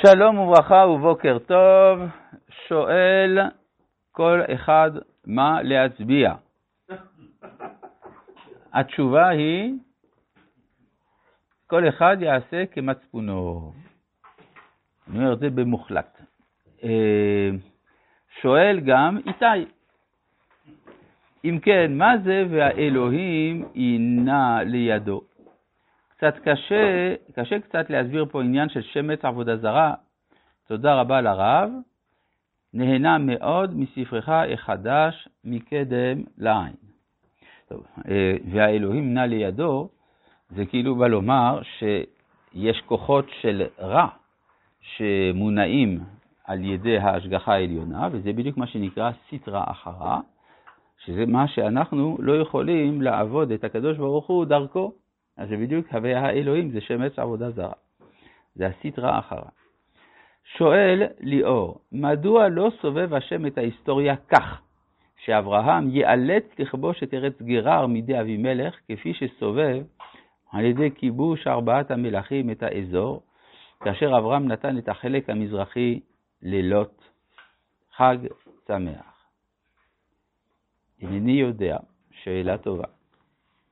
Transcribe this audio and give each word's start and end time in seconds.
שלום 0.00 0.38
וברכה 0.38 0.86
ובוקר 0.86 1.38
טוב, 1.38 1.98
שואל 2.68 3.38
כל 4.12 4.40
אחד 4.54 4.90
מה 5.26 5.62
להצביע. 5.62 6.34
התשובה 8.72 9.28
היא, 9.28 9.74
כל 11.66 11.88
אחד 11.88 12.16
יעשה 12.20 12.66
כמצפונו. 12.66 13.72
אני 15.08 15.18
אומר 15.18 15.32
את 15.32 15.38
זה 15.38 15.50
במוחלט. 15.50 16.20
אה, 16.84 17.50
שואל 18.40 18.80
גם 18.80 19.18
איתי, 19.26 19.70
אם 21.44 21.58
כן, 21.62 21.92
מה 21.94 22.18
זה 22.24 22.44
והאלוהים 22.50 23.64
אינה 23.74 24.62
לידו? 24.62 25.20
קצת 26.16 26.34
קשה, 26.44 27.14
קשה 27.34 27.60
קצת 27.60 27.90
להסביר 27.90 28.26
פה 28.30 28.42
עניין 28.42 28.68
של 28.68 28.82
שמץ 28.82 29.24
עבודה 29.24 29.56
זרה. 29.56 29.94
תודה 30.68 31.00
רבה 31.00 31.20
לרב. 31.20 31.70
נהנה 32.74 33.18
מאוד 33.18 33.76
מספרך 33.76 34.28
החדש 34.28 35.28
מקדם 35.44 36.22
לעין. 36.38 36.74
טוב, 37.68 37.86
אה, 38.08 38.36
והאלוהים 38.50 39.14
נע 39.14 39.26
לידו, 39.26 39.88
זה 40.50 40.66
כאילו 40.66 40.96
בא 40.96 41.06
לומר 41.06 41.60
שיש 41.78 42.80
כוחות 42.86 43.26
של 43.40 43.62
רע 43.78 44.08
שמונעים 44.80 46.00
על 46.44 46.64
ידי 46.64 46.98
ההשגחה 46.98 47.52
העליונה, 47.52 48.08
וזה 48.12 48.32
בדיוק 48.32 48.56
מה 48.56 48.66
שנקרא 48.66 49.10
סטרא 49.28 49.62
אחרא, 49.66 50.18
שזה 51.04 51.26
מה 51.26 51.48
שאנחנו 51.48 52.16
לא 52.20 52.40
יכולים 52.40 53.02
לעבוד 53.02 53.50
את 53.50 53.64
הקדוש 53.64 53.96
ברוך 53.96 54.26
הוא 54.26 54.44
דרכו. 54.44 54.92
אז 55.36 55.48
זה 55.48 55.56
בדיוק 55.56 55.86
הוויה 55.92 56.20
האלוהים, 56.26 56.70
זה 56.70 56.80
שמץ 56.80 57.18
עבודה 57.18 57.50
זרה. 57.50 57.72
זה 58.54 58.66
הסטרא 58.66 59.18
אחרא. 59.18 59.48
שואל 60.56 61.02
ליאור, 61.20 61.80
מדוע 61.92 62.48
לא 62.48 62.70
סובב 62.80 63.14
השם 63.14 63.46
את 63.46 63.58
ההיסטוריה 63.58 64.16
כך, 64.16 64.60
שאברהם 65.24 65.90
ייאלץ 65.90 66.44
לכבוש 66.58 67.02
את 67.02 67.14
ארץ 67.14 67.42
גרר 67.42 67.86
מידי 67.86 68.20
אבימלך, 68.20 68.74
כפי 68.88 69.14
שסובב 69.14 69.82
על 70.52 70.64
ידי 70.64 70.90
כיבוש 70.94 71.46
ארבעת 71.46 71.90
המלכים 71.90 72.50
את 72.50 72.62
האזור, 72.62 73.22
כאשר 73.80 74.18
אברהם 74.18 74.48
נתן 74.48 74.78
את 74.78 74.88
החלק 74.88 75.30
המזרחי 75.30 76.00
ללוט. 76.42 77.02
חג 77.96 78.16
שמח. 78.68 79.26
אינני 81.02 81.32
יודע, 81.32 81.76
שאלה 82.10 82.58
טובה. 82.58 82.86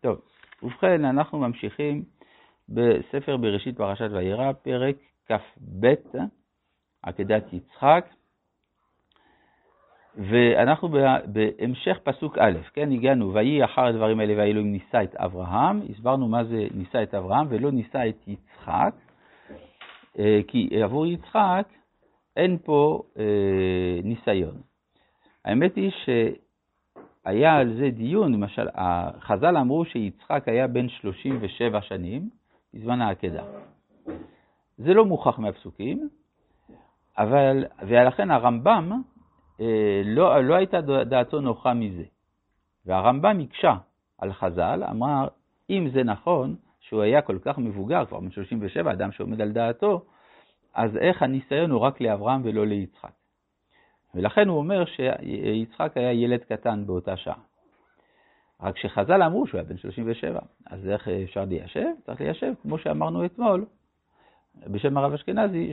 טוב, 0.01 0.21
ובכן, 0.63 1.05
אנחנו 1.05 1.39
ממשיכים 1.39 2.05
בספר 2.69 3.37
בראשית 3.37 3.77
פרשת 3.77 4.09
וירא, 4.13 4.53
פרק 4.53 4.97
כ"ב, 5.29 5.95
עקדת 7.03 7.53
יצחק, 7.53 8.07
ואנחנו 10.17 10.89
בהמשך 11.27 11.99
פסוק 12.03 12.39
א', 12.39 12.59
כן, 12.73 12.93
הגענו, 12.93 13.35
ויהי 13.35 13.65
אחר 13.65 13.85
הדברים 13.85 14.21
האלה 14.21 14.35
והאלוהים 14.37 14.73
נישא 14.73 15.03
את 15.03 15.15
אברהם, 15.15 15.81
הסברנו 15.91 16.29
מה 16.29 16.45
זה 16.45 16.67
נישא 16.75 17.03
את 17.03 17.15
אברהם 17.15 17.47
ולא 17.51 17.71
נישא 17.71 18.09
את 18.09 18.29
יצחק, 18.29 18.95
אה, 20.19 20.41
כי 20.49 20.83
עבור 20.83 21.07
יצחק 21.07 21.69
אין 22.37 22.59
פה 22.65 23.03
אה, 23.19 24.01
ניסיון. 24.05 24.61
האמת 25.45 25.77
היא 25.77 25.91
שהיה 27.25 27.57
על 27.57 27.75
זה 27.75 27.91
דיון, 27.91 28.33
למשל, 28.33 28.67
חז"ל 29.21 29.57
אמרו 29.57 29.85
שיצחק 29.85 30.49
היה 30.49 30.67
בן 30.67 30.89
37 30.89 31.83
שנים 31.83 32.31
בזמן 32.75 33.01
העקדה. 33.01 33.43
זה 34.79 34.95
לא 34.95 35.05
מוכח 35.05 35.39
מהפסוקים, 35.39 36.09
אבל, 37.19 37.65
ולכן 37.89 38.31
הרמב"ם, 38.31 39.03
אה, 39.61 40.03
לא, 40.05 40.45
לא 40.45 40.55
הייתה 40.55 40.81
דעתו 40.81 41.41
נוחה 41.41 41.75
מזה. 41.75 42.05
והרמב"ם 42.87 43.41
הקשה 43.41 43.75
על 44.19 44.33
חז"ל, 44.33 44.85
אמר, 44.91 45.29
אם 45.71 45.89
זה 45.93 46.05
נכון 46.05 46.57
שהוא 46.81 47.03
היה 47.03 47.23
כל 47.23 47.39
כך 47.43 47.59
מבוגר, 47.59 48.07
כבר 48.07 48.21
בן 48.21 48.31
37, 48.31 48.93
אדם 48.93 49.13
שעומד 49.13 49.41
על 49.41 49.53
דעתו, 49.53 50.05
אז 50.75 50.97
איך 50.97 51.23
הניסיון 51.23 51.71
הוא 51.71 51.81
רק 51.81 52.01
לאברהם 52.01 52.41
ולא 52.45 52.67
ליצחק? 52.67 53.22
ולכן 54.15 54.49
הוא 54.49 54.59
אומר 54.59 54.85
שיצחק 54.85 55.97
היה 55.97 56.13
ילד 56.13 56.41
קטן 56.41 56.87
באותה 56.87 57.17
שעה. 57.17 57.39
רק 58.63 58.79
שחז"ל 58.79 59.23
אמרו 59.23 59.47
שהוא 59.47 59.59
היה 59.59 59.69
בן 59.69 59.77
37, 59.77 60.41
אז 60.67 60.89
איך 60.89 61.09
אפשר 61.09 61.45
ליישב? 61.45 61.87
צריך 62.07 62.21
ליישב, 62.21 62.53
כמו 62.63 62.79
שאמרנו 62.79 63.25
אתמול, 63.25 63.65
בשם 64.67 64.97
הרב 64.97 65.13
אשכנזי, 65.13 65.73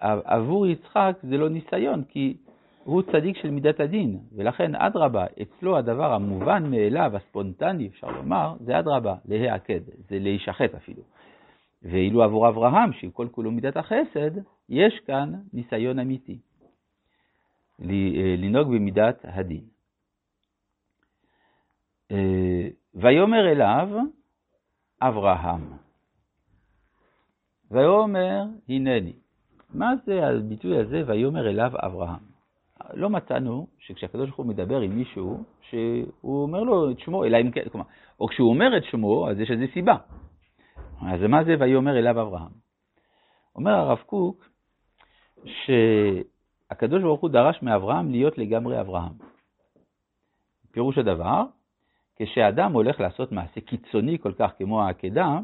שעבור 0.00 0.66
יצחק 0.66 1.18
זה 1.22 1.36
לא 1.36 1.48
ניסיון, 1.48 2.04
כי 2.04 2.36
הוא 2.84 3.02
צדיק 3.02 3.36
של 3.36 3.50
מידת 3.50 3.80
הדין, 3.80 4.18
ולכן 4.36 4.74
אדרבה, 4.74 5.26
אצלו 5.42 5.78
הדבר 5.78 6.12
המובן 6.12 6.70
מאליו, 6.70 7.16
הספונטני, 7.16 7.86
אפשר 7.86 8.10
לומר, 8.10 8.54
זה 8.60 8.78
אדרבה, 8.78 9.14
להיעקד, 9.24 9.80
זה 10.08 10.18
להישחט 10.18 10.74
אפילו. 10.74 11.02
ואילו 11.82 12.22
עבור 12.22 12.48
אברהם, 12.48 12.92
שהוא 12.92 13.12
כל 13.12 13.26
כולו 13.30 13.50
מידת 13.50 13.76
החסד, 13.76 14.30
יש 14.68 15.00
כאן 15.06 15.32
ניסיון 15.52 15.98
אמיתי, 15.98 16.38
לנהוג 17.78 18.68
במידת 18.68 19.24
הדין. 19.24 19.64
אה, 22.10 22.68
ויאמר 22.94 23.52
אליו 23.52 23.88
אברהם, 25.02 25.72
ויאמר 27.70 28.44
הנני. 28.68 29.12
מה 29.74 29.92
זה 30.06 30.26
הביטוי 30.26 30.78
הזה, 30.78 31.02
ויאמר 31.06 31.48
אליו 31.48 31.72
אברהם? 31.86 32.28
לא 32.94 33.10
מצאנו 33.10 33.66
שכשהקדוש 33.78 34.28
ברוך 34.28 34.36
הוא 34.36 34.46
מדבר 34.46 34.80
עם 34.80 34.96
מישהו, 34.96 35.44
שהוא 35.62 36.42
אומר 36.42 36.62
לו 36.62 36.90
את 36.90 36.98
שמו, 36.98 37.24
אלא 37.24 37.38
אם 37.40 37.50
כן, 37.50 37.68
כלומר, 37.72 37.86
או 38.20 38.26
כשהוא 38.28 38.50
אומר 38.50 38.76
את 38.76 38.84
שמו, 38.84 39.30
אז 39.30 39.40
יש 39.40 39.50
איזו 39.50 39.64
סיבה. 39.72 39.96
אז 41.00 41.22
מה 41.22 41.44
זה 41.44 41.54
ויאמר 41.58 41.98
אליו 41.98 42.22
אברהם? 42.22 42.52
אומר 43.56 43.72
הרב 43.72 43.98
קוק 44.06 44.48
שהקדוש 46.68 47.02
ברוך 47.02 47.20
הוא 47.20 47.30
דרש 47.30 47.62
מאברהם 47.62 48.10
להיות 48.10 48.38
לגמרי 48.38 48.80
אברהם. 48.80 49.12
פירוש 50.70 50.98
הדבר, 50.98 51.42
כשאדם 52.16 52.72
הולך 52.72 53.00
לעשות 53.00 53.32
מעשה 53.32 53.60
קיצוני 53.60 54.18
כל 54.18 54.32
כך 54.32 54.50
כמו 54.58 54.82
העקדה, 54.82 55.38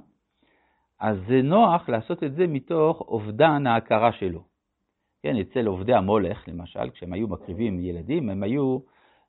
אז 1.01 1.17
זה 1.29 1.43
נוח 1.43 1.89
לעשות 1.89 2.23
את 2.23 2.35
זה 2.35 2.47
מתוך 2.47 3.01
אובדן 3.01 3.67
ההכרה 3.67 4.13
שלו. 4.13 4.43
כן, 5.23 5.37
אצל 5.37 5.67
עובדי 5.67 5.95
המולך, 5.95 6.49
למשל, 6.49 6.91
כשהם 6.91 7.13
היו 7.13 7.29
מקריבים 7.29 7.81
ילדים, 7.81 8.29
הם 8.31 8.43
היו 8.43 8.79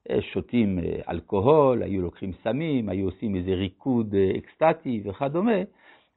אה, 0.09 0.21
שותים 0.21 0.79
אה, 0.79 1.01
אלכוהול, 1.09 1.83
היו 1.83 2.01
לוקחים 2.01 2.31
סמים, 2.43 2.89
היו 2.89 3.05
עושים 3.05 3.35
איזה 3.35 3.51
ריקוד 3.51 4.15
אה, 4.15 4.31
אקסטטי 4.37 5.01
וכדומה, 5.05 5.57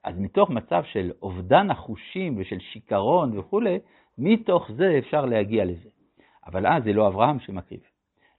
אז 0.04 0.18
מתוך 0.18 0.50
מצב 0.50 0.82
של 0.92 1.10
אובדן 1.22 1.70
החושים 1.70 2.34
ושל 2.38 2.58
שיכרון 2.58 3.38
וכולי, 3.38 3.78
מתוך 4.18 4.70
זה 4.76 4.98
אפשר 4.98 5.24
להגיע 5.24 5.64
לזה. 5.64 5.88
אבל 6.46 6.66
אז 6.66 6.84
זה 6.84 6.92
לא 6.92 7.08
אברהם 7.08 7.40
שמקריב. 7.40 7.80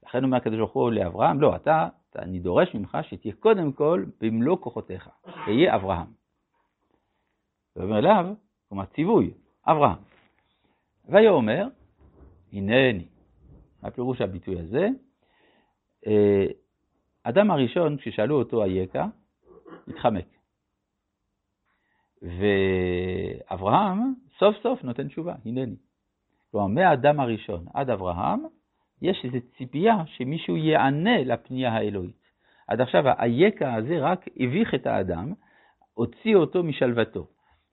לכן 0.03 0.23
אומר 0.23 0.37
הקדוש 0.37 0.57
ברוך 0.57 0.73
הוא 0.73 0.91
לאברהם, 0.91 1.41
לא, 1.41 1.55
אתה, 1.55 1.87
אתה, 2.09 2.21
אני 2.21 2.39
דורש 2.39 2.75
ממך 2.75 2.97
שתהיה 3.01 3.33
קודם 3.39 3.71
כל 3.71 4.05
במלוא 4.21 4.57
כוחותיך, 4.57 5.09
תהיה 5.45 5.75
אברהם. 5.75 6.07
ואומר 7.75 7.99
אליו, 7.99 8.33
כלומר 8.69 8.85
ציווי, 8.85 9.31
אברהם. 9.67 9.97
ויאמר, 11.05 11.67
הנני. 12.53 13.07
מה 13.83 13.91
פירוש 13.91 14.21
הביטוי 14.21 14.59
הזה? 14.59 14.87
אה, 16.07 16.45
אדם 17.23 17.51
הראשון, 17.51 17.97
כששאלו 17.97 18.39
אותו 18.39 18.63
אייכה, 18.63 19.07
התחמק. 19.87 20.25
ואברהם 22.21 24.13
סוף 24.39 24.55
סוף 24.63 24.83
נותן 24.83 25.07
תשובה, 25.07 25.35
הנני. 25.45 25.75
כלומר, 26.51 26.67
מהאדם 26.67 27.19
הראשון 27.19 27.65
עד 27.73 27.89
אברהם, 27.89 28.39
יש 29.01 29.25
איזו 29.25 29.37
ציפייה 29.57 29.95
שמישהו 30.05 30.57
יענה 30.57 31.23
לפנייה 31.23 31.73
האלוהית. 31.73 32.19
עד 32.67 32.81
עכשיו 32.81 33.07
האייקה 33.07 33.75
הזה 33.75 33.99
רק 33.99 34.25
הביך 34.37 34.75
את 34.75 34.87
האדם, 34.87 35.33
הוציא 35.93 36.35
אותו 36.35 36.63
משלוותו. 36.63 37.27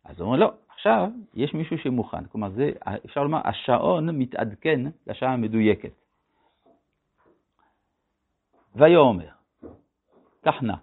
אז 0.05 0.21
הוא 0.21 0.27
אומר, 0.27 0.39
לא, 0.39 0.53
עכשיו 0.69 1.11
יש 1.35 1.55
מישהו 1.55 1.79
שמוכן. 1.79 2.25
כלומר, 2.25 2.51
זה, 2.51 2.71
אפשר 3.05 3.23
לומר, 3.23 3.41
השעון 3.45 4.19
מתעדכן 4.19 4.81
לשעה 5.07 5.33
המדויקת. 5.33 5.93
ויאמר, 8.75 9.29
כך 10.43 10.63
נע. 10.63 10.77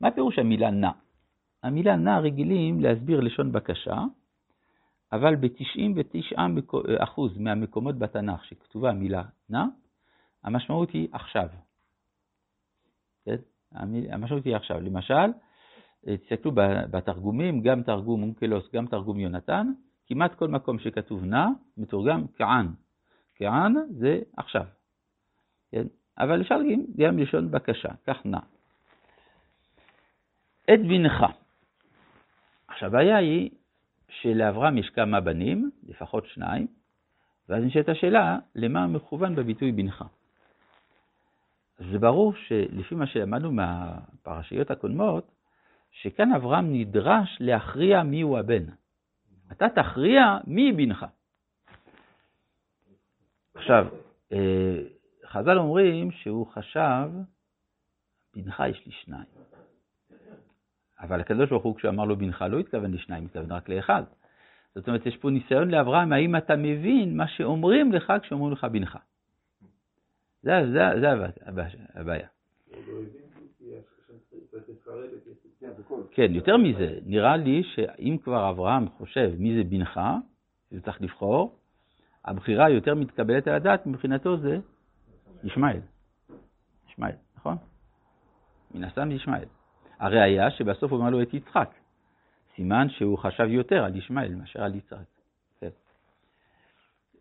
מה 0.00 0.10
פירוש 0.10 0.38
המילה 0.38 0.70
נע? 0.70 0.90
המילה 1.62 1.96
נע 1.96 2.18
רגילים 2.18 2.80
להסביר 2.80 3.20
לשון 3.20 3.52
בקשה, 3.52 4.04
אבל 5.12 5.36
ב-99% 5.36 7.20
מהמקומות 7.36 7.98
בתנ"ך 7.98 8.44
שכתובה 8.44 8.90
המילה 8.90 9.22
נע, 9.50 9.64
המשמעות 10.44 10.90
היא 10.90 11.08
עכשיו. 11.12 11.48
כן? 13.24 13.36
המשמעות 13.72 14.44
היא 14.44 14.56
עכשיו. 14.56 14.80
למשל, 14.80 15.32
תסתכלו 16.04 16.52
בתרגומים, 16.90 17.62
גם 17.62 17.82
תרגום 17.82 18.22
אונקלוס, 18.22 18.72
גם 18.74 18.86
תרגום 18.86 19.20
יונתן, 19.20 19.72
כמעט 20.06 20.34
כל 20.34 20.48
מקום 20.48 20.78
שכתוב 20.78 21.24
נע, 21.24 21.46
מתורגם 21.76 22.26
כען. 22.36 22.66
כען 23.34 23.74
זה 23.90 24.18
עכשיו. 24.36 24.64
כן? 25.72 25.86
אבל 26.18 26.40
אפשר 26.40 26.54
גם, 26.54 26.82
גם 26.96 27.18
לשון 27.18 27.50
בקשה, 27.50 27.88
כך 28.06 28.26
נע. 28.26 28.38
את 30.74 30.80
בנך. 30.88 31.24
עכשיו, 32.68 32.88
הבעיה 32.88 33.16
היא 33.16 33.50
שלאברהם 34.08 34.78
יש 34.78 34.90
כמה 34.90 35.20
בנים, 35.20 35.70
לפחות 35.86 36.26
שניים, 36.26 36.66
ואז 37.48 37.64
נשאלת 37.64 37.88
השאלה, 37.88 38.38
למה 38.54 38.86
מכוון 38.86 39.34
בביטוי 39.34 39.72
בנך? 39.72 40.04
זה 41.78 41.98
ברור 41.98 42.32
שלפי 42.34 42.94
מה 42.94 43.06
שלמדנו 43.06 43.52
מהפרשיות 43.52 44.70
הקודמות, 44.70 45.30
שכאן 45.90 46.32
אברהם 46.32 46.72
נדרש 46.72 47.36
להכריע 47.40 48.02
מיהו 48.02 48.38
הבן. 48.38 48.64
אתה 49.52 49.66
תכריע 49.68 50.38
מי 50.46 50.72
בנך. 50.72 51.06
עכשיו, 53.54 53.86
אה, 54.32 54.78
חז"ל 55.26 55.58
אומרים 55.58 56.10
שהוא 56.10 56.46
חשב, 56.46 57.10
בנך 58.36 58.62
יש 58.70 58.86
לי 58.86 58.92
שניים. 58.92 59.47
אבל 61.00 61.20
הקדוש 61.20 61.50
ברוך 61.50 61.64
הוא 61.64 61.76
כשהוא 61.76 61.90
אמר 61.90 62.04
לו 62.04 62.16
בנך 62.16 62.44
לא 62.50 62.58
התכוון 62.58 62.92
לשניים, 62.92 63.24
התכוון 63.24 63.52
רק 63.52 63.68
לאחד. 63.68 64.02
זאת 64.74 64.88
אומרת, 64.88 65.06
יש 65.06 65.16
פה 65.16 65.30
ניסיון 65.30 65.70
לאברהם, 65.70 66.12
האם 66.12 66.36
אתה 66.36 66.56
מבין 66.56 67.16
מה 67.16 67.28
שאומרים 67.28 67.92
לך 67.92 68.12
כשאומרים 68.22 68.52
לך 68.52 68.64
בנך. 68.64 68.98
זה, 70.42 70.52
זה, 70.72 71.00
זה 71.00 71.08
הבעיה. 71.94 72.28
כן, 76.10 76.34
יותר 76.34 76.56
מזה, 76.56 76.98
נראה 77.06 77.36
לי 77.36 77.62
שאם 77.74 78.16
כבר 78.24 78.50
אברהם 78.50 78.88
חושב 78.88 79.30
מי 79.38 79.56
זה 79.56 79.64
בנך, 79.64 80.00
שהוא 80.68 80.80
צריך 80.80 81.02
לבחור, 81.02 81.58
הבחירה 82.24 82.66
היותר 82.66 82.94
מתקבלת 82.94 83.48
על 83.48 83.54
הדעת 83.54 83.86
מבחינתו 83.86 84.36
זה 84.36 84.58
ישמעאל. 85.44 85.80
ישמעאל, 86.88 87.14
נכון? 87.36 87.56
מן 88.74 88.84
הסתם 88.84 89.10
ישמעאל. 89.10 89.44
הראיה 89.98 90.50
שבסוף 90.50 90.92
הוא 90.92 91.00
אמר 91.00 91.10
לו 91.10 91.22
את 91.22 91.34
יצחק. 91.34 91.70
סימן 92.56 92.88
שהוא 92.90 93.18
חשב 93.18 93.46
יותר 93.48 93.84
על 93.84 93.96
ישמעאל 93.96 94.34
מאשר 94.34 94.62
על 94.62 94.74
יצחק. 94.74 95.04
כן. 95.60 95.68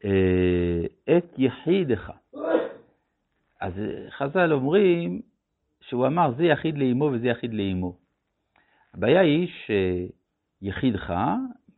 אה, 0.04 1.18
את 1.18 1.26
יחידך. 1.38 2.12
אז 3.62 3.74
חז"ל 4.10 4.54
אומרים 4.54 5.22
שהוא 5.82 6.08
אמר 6.08 6.32
זה 6.38 6.44
יחיד 6.44 6.78
לאמו 6.78 7.06
וזה 7.06 7.28
יחיד 7.28 7.54
לאמו. 7.54 7.98
הבעיה 8.94 9.22
היא 9.22 9.48
שיחידך, 10.62 11.14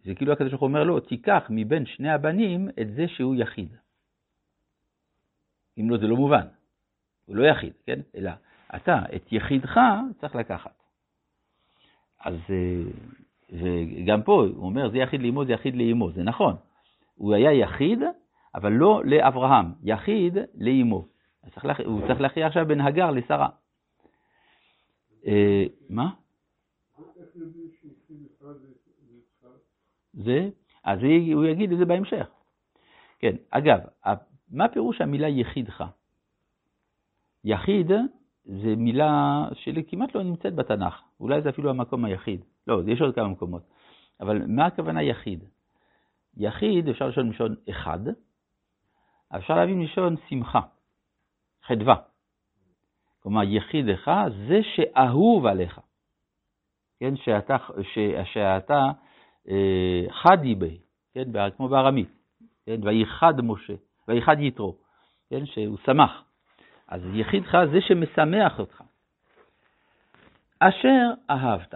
זה 0.03 0.15
כאילו 0.15 0.33
הקדוש 0.33 0.49
ברוך 0.49 0.61
הוא 0.61 0.67
אומר 0.67 0.83
לו, 0.83 0.99
תיקח 0.99 1.43
מבין 1.49 1.85
שני 1.85 2.09
הבנים 2.09 2.69
את 2.81 2.93
זה 2.95 3.07
שהוא 3.07 3.35
יחיד. 3.35 3.69
אם 5.79 5.89
לא, 5.89 5.97
זה 5.97 6.07
לא 6.07 6.15
מובן. 6.15 6.47
הוא 7.25 7.35
לא 7.35 7.47
יחיד, 7.47 7.73
כן? 7.85 7.99
אלא 8.15 8.31
אתה, 8.75 9.01
את 9.15 9.31
יחידך 9.31 9.79
צריך 10.19 10.35
לקחת. 10.35 10.78
אז 12.19 12.35
וגם 13.51 14.21
פה 14.23 14.45
הוא 14.55 14.65
אומר, 14.65 14.89
זה 14.89 14.97
יחיד 14.97 15.21
לאמו, 15.21 15.45
זה 15.45 15.51
יחיד 15.51 15.75
לאמו, 15.75 16.11
זה 16.11 16.23
נכון. 16.23 16.55
הוא 17.15 17.33
היה 17.33 17.53
יחיד, 17.53 17.99
אבל 18.55 18.71
לא 18.71 19.01
לאברהם, 19.05 19.65
יחיד 19.83 20.37
לאמו. 20.55 21.05
הוא 21.85 22.01
צריך 22.07 22.21
להכריע 22.21 22.47
עכשיו 22.47 22.65
בין 22.67 22.81
הגר 22.81 23.11
לשרה. 23.11 23.49
אה, 25.25 25.63
מה? 25.89 26.09
זה, 30.13 30.49
אז 30.83 30.99
הוא 31.33 31.45
יגיד 31.45 31.71
את 31.71 31.77
זה 31.77 31.85
בהמשך. 31.85 32.27
כן, 33.19 33.35
אגב, 33.49 33.79
מה 34.51 34.67
פירוש 34.67 35.01
המילה 35.01 35.27
יחידך? 35.27 35.83
יחיד 37.43 37.91
זה 38.49 38.75
מילה 38.75 39.43
שכמעט 39.53 40.15
לא 40.15 40.23
נמצאת 40.23 40.55
בתנ"ך, 40.55 41.01
אולי 41.19 41.41
זה 41.41 41.49
אפילו 41.49 41.69
המקום 41.69 42.05
היחיד. 42.05 42.43
לא, 42.67 42.81
יש 42.87 43.01
עוד 43.01 43.15
כמה 43.15 43.27
מקומות. 43.27 43.61
אבל 44.19 44.45
מה 44.47 44.65
הכוונה 44.65 45.03
יחיד? 45.03 45.43
יחיד 46.37 46.87
אפשר 46.89 47.07
לשאול 47.07 47.25
מלשון 47.25 47.55
אחד, 47.69 47.99
אפשר 49.37 49.55
להבין 49.55 49.79
מלשון 49.79 50.15
שמחה, 50.29 50.59
חדווה. 51.65 51.95
כלומר, 53.19 53.43
יחידך 53.43 54.11
זה 54.47 54.59
שאהוב 54.75 55.45
עליך. 55.45 55.79
כן, 56.99 57.15
שאתה, 57.15 57.57
ש, 57.81 57.99
שאתה 58.33 58.91
אה, 59.49 60.05
חדי 60.09 60.55
בי, 60.55 60.77
כן, 61.13 61.51
כמו 61.57 61.67
בארמית, 61.69 62.09
כן, 62.65 62.79
ויחד 62.83 63.33
משה, 63.43 63.73
ויחד 64.07 64.35
יתרו, 64.39 64.75
כן, 65.29 65.45
שהוא 65.45 65.77
שמח. 65.85 66.28
אז 66.89 67.01
יחידך 67.13 67.57
זה 67.71 67.81
שמשמח 67.81 68.59
אותך. 68.59 68.83
אשר 70.59 71.09
אהבת. 71.29 71.73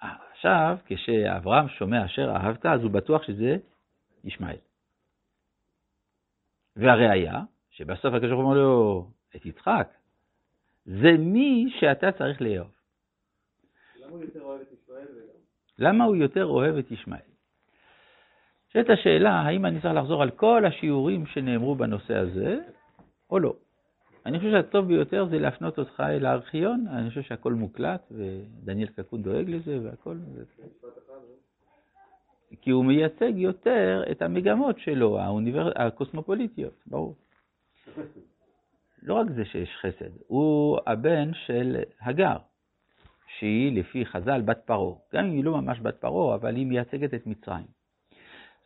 עכשיו, 0.00 0.76
כשאברהם 0.86 1.68
שומע 1.68 2.04
אשר 2.04 2.30
אהבת, 2.36 2.66
אז 2.66 2.82
הוא 2.82 2.90
בטוח 2.90 3.22
שזה 3.22 3.56
ישמעאל. 4.24 4.56
והראיה, 6.76 7.40
שבסוף 7.70 8.14
הקדוש 8.14 8.30
ברוך 8.30 8.42
הוא 8.42 8.44
אומר 8.44 8.58
לו, 8.58 9.06
את 9.36 9.46
יצחק, 9.46 9.88
זה 10.84 11.12
מי 11.18 11.72
שאתה 11.80 12.12
צריך 12.12 12.42
לאהוב. 12.42 12.70
למה 15.78 16.04
הוא 16.04 16.16
יותר 16.16 16.44
אוהב 16.44 16.76
את 16.76 16.90
ישמעאל? 16.90 17.32
שאת 18.68 18.90
השאלה, 18.90 19.30
האם 19.30 19.66
אני 19.66 19.80
צריך 19.80 19.94
לחזור 19.94 20.22
על 20.22 20.30
כל 20.30 20.64
השיעורים 20.66 21.26
שנאמרו 21.26 21.74
בנושא 21.74 22.14
הזה, 22.14 22.58
או 23.30 23.38
לא. 23.38 23.54
אני 24.26 24.38
חושב 24.38 24.50
שהטוב 24.50 24.86
ביותר 24.86 25.26
זה 25.30 25.38
להפנות 25.38 25.78
אותך 25.78 26.00
אל 26.00 26.26
הארכיון, 26.26 26.86
אני 26.88 27.08
חושב 27.08 27.22
שהכל 27.22 27.52
מוקלט, 27.52 28.12
ודניאל 28.12 28.88
קקון 28.88 29.22
דואג 29.22 29.50
לזה 29.50 29.78
והכל. 29.82 30.16
כי 32.60 32.70
הוא 32.70 32.84
מייצג 32.84 33.32
יותר 33.36 34.04
את 34.10 34.22
המגמות 34.22 34.78
שלו, 34.78 35.18
האוניבר... 35.18 35.70
הקוסמופוליטיות, 35.76 36.82
ברור. 36.86 37.16
לא 39.02 39.14
רק 39.14 39.26
זה 39.36 39.44
שיש 39.44 39.70
חסד, 39.80 40.10
הוא 40.26 40.78
הבן 40.86 41.30
של 41.34 41.76
הגר, 42.00 42.36
שהיא 43.38 43.80
לפי 43.80 44.06
חז"ל 44.06 44.40
בת 44.40 44.62
פרעה. 44.64 44.94
גם 45.14 45.24
אם 45.24 45.30
היא 45.30 45.44
לא 45.44 45.52
ממש 45.60 45.80
בת 45.80 45.96
פרעה, 46.00 46.34
אבל 46.34 46.56
היא 46.56 46.66
מייצגת 46.66 47.14
את 47.14 47.26
מצרים. 47.26 47.66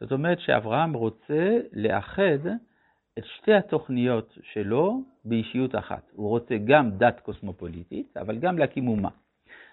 זאת 0.00 0.12
אומרת 0.12 0.41
שאברהם 0.41 0.93
רוצה 0.93 1.59
לאחד 1.73 2.38
את 3.18 3.25
שתי 3.25 3.54
התוכניות 3.54 4.38
שלו 4.42 5.02
באישיות 5.25 5.75
אחת. 5.75 6.11
הוא 6.12 6.28
רוצה 6.28 6.54
גם 6.64 6.90
דת 6.90 7.20
קוסמופוליטית, 7.20 8.16
אבל 8.16 8.38
גם 8.38 8.58
להקים 8.58 8.88
אומה. 8.88 9.11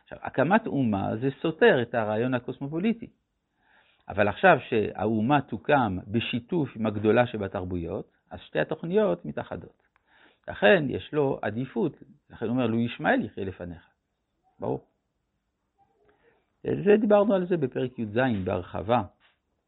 עכשיו, 0.04 0.18
הקמת 0.22 0.68
אומה 0.68 1.18
זה 1.18 1.30
סותר 1.42 1.82
את 1.82 1.96
הרעיון 1.96 2.34
הקוסמופוליטי. 2.34 3.08
אבל 4.10 4.28
עכשיו 4.28 4.58
שהאומה 4.70 5.42
תוקם 5.42 5.98
בשיתוף 6.08 6.70
עם 6.76 6.86
הגדולה 6.86 7.28
שבתרבויות, 7.28 8.12
אז 8.32 8.40
שתי 8.40 8.60
התוכניות 8.60 9.26
מתאחדות. 9.26 9.84
לכן 10.48 10.86
יש 10.90 11.14
לו 11.14 11.40
עדיפות, 11.42 11.98
לכן 12.30 12.46
הוא 12.46 12.54
אומר, 12.54 12.68
לו 12.68 12.80
ישמעאל 12.80 13.26
יחיה 13.26 13.46
לפניך. 13.46 13.88
ברור. 14.60 14.86
זה 16.64 16.98
דיברנו 17.02 17.34
על 17.34 17.48
זה 17.48 17.58
בפרק 17.58 18.00
י"ז 18.00 18.18
בהרחבה. 18.44 19.02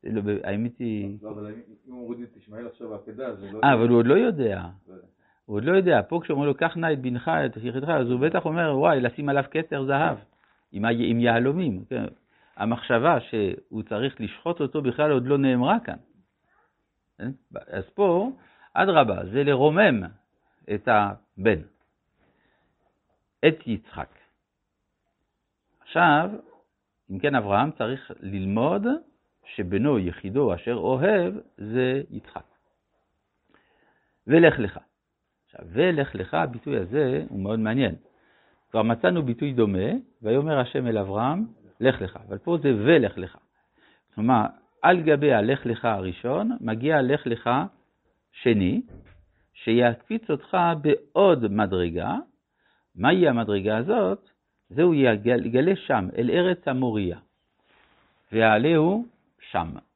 לא, 0.05 0.21
האמת 0.43 0.79
היא... 0.79 1.17
לא, 1.21 1.29
אבל 1.29 1.47
אם 1.47 1.93
הוא 1.93 2.01
מוריד 2.01 2.21
את 2.21 2.37
ישמעאל 2.37 2.67
עכשיו 2.67 2.89
בעקדה, 2.89 3.35
זה 3.35 3.51
לא... 3.51 3.59
אה, 3.63 3.73
אבל 3.73 3.89
הוא 3.89 3.97
עוד 3.97 4.05
לא 4.07 4.13
יודע. 4.13 4.63
הוא 5.45 5.57
עוד 5.57 5.63
לא 5.63 5.77
יודע. 5.77 6.01
פה 6.09 6.19
כשאומרים 6.23 6.47
לו, 6.47 6.57
קח 6.57 6.77
נא 6.77 6.93
את 6.93 6.99
בנך, 6.99 7.31
את 7.45 7.57
יחידך, 7.57 7.89
אז 7.89 8.09
הוא 8.09 8.19
בטח 8.19 8.45
אומר, 8.45 8.77
וואי, 8.77 9.01
לשים 9.01 9.29
עליו 9.29 9.43
כתר 9.51 9.85
זהב, 9.85 10.17
עם 10.71 11.19
יהלומים. 11.19 11.83
כן. 11.89 12.05
המחשבה 12.55 13.17
שהוא 13.19 13.83
צריך 13.83 14.21
לשחוט 14.21 14.61
אותו 14.61 14.81
בכלל 14.81 15.11
עוד 15.11 15.25
לא 15.25 15.37
נאמרה 15.37 15.79
כאן. 15.79 15.97
כן? 17.17 17.31
אז 17.67 17.83
פה, 17.93 18.31
אדרבה, 18.73 19.25
זה 19.25 19.43
לרומם 19.43 20.03
את 20.73 20.87
הבן, 20.87 21.61
את 23.47 23.67
יצחק. 23.67 24.09
עכשיו, 25.81 26.29
אם 27.11 27.19
כן, 27.19 27.35
אברהם 27.35 27.71
צריך 27.71 28.11
ללמוד 28.19 28.87
שבנו 29.45 29.99
יחידו 29.99 30.55
אשר 30.55 30.73
אוהב 30.73 31.33
זה 31.57 32.01
יצחק. 32.09 32.45
ולך 34.27 34.59
לך. 34.59 34.79
עכשיו, 35.45 35.61
ולך 35.73 36.15
לך, 36.15 36.33
הביטוי 36.33 36.77
הזה 36.77 37.23
הוא 37.29 37.39
מאוד 37.39 37.59
מעניין. 37.59 37.95
כבר 38.71 38.83
מצאנו 38.83 39.23
ביטוי 39.23 39.53
דומה, 39.53 39.89
ויאמר 40.21 40.59
השם 40.59 40.87
אל 40.87 40.97
אברהם, 40.97 41.45
לך 41.79 42.01
לך. 42.01 42.17
אבל 42.27 42.37
פה 42.37 42.57
זה 42.61 42.69
ולך 42.75 43.17
לך. 43.17 43.37
כלומר, 44.15 44.45
על 44.81 45.01
גבי 45.01 45.33
הלך 45.33 45.65
לך 45.65 45.85
הראשון, 45.85 46.57
מגיע 46.61 47.01
לך 47.01 47.27
לך 47.27 47.49
שני, 48.31 48.81
שיקפיץ 49.53 50.29
אותך 50.29 50.57
בעוד 50.81 51.51
מדרגה. 51.51 52.15
מהי 52.95 53.27
המדרגה 53.27 53.77
הזאת? 53.77 54.29
זהו 54.69 54.93
יגלה 54.93 55.75
שם, 55.75 56.07
אל 56.17 56.29
ארץ 56.29 56.67
המוריה. 56.67 57.17
ועלהו 59.53 59.73
שם. 59.73 59.94